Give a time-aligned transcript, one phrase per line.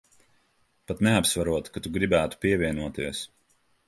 [0.91, 3.21] Pat neapsverot, ka tu gribētu pievienoties.